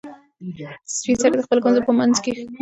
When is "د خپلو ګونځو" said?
1.37-1.81